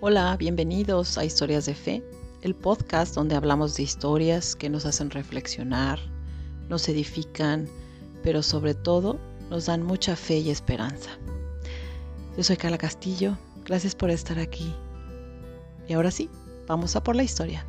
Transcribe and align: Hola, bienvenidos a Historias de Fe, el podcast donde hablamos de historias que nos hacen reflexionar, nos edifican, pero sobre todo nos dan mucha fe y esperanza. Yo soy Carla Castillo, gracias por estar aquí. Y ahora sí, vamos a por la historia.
Hola, 0.00 0.36
bienvenidos 0.36 1.18
a 1.18 1.24
Historias 1.24 1.66
de 1.66 1.74
Fe, 1.74 2.04
el 2.42 2.54
podcast 2.54 3.16
donde 3.16 3.34
hablamos 3.34 3.74
de 3.74 3.82
historias 3.82 4.54
que 4.54 4.70
nos 4.70 4.86
hacen 4.86 5.10
reflexionar, 5.10 5.98
nos 6.68 6.88
edifican, 6.88 7.68
pero 8.22 8.44
sobre 8.44 8.74
todo 8.74 9.18
nos 9.50 9.66
dan 9.66 9.82
mucha 9.82 10.14
fe 10.14 10.38
y 10.38 10.50
esperanza. 10.50 11.10
Yo 12.36 12.44
soy 12.44 12.56
Carla 12.56 12.78
Castillo, 12.78 13.36
gracias 13.64 13.96
por 13.96 14.10
estar 14.10 14.38
aquí. 14.38 14.72
Y 15.88 15.94
ahora 15.94 16.12
sí, 16.12 16.30
vamos 16.68 16.94
a 16.94 17.02
por 17.02 17.16
la 17.16 17.24
historia. 17.24 17.66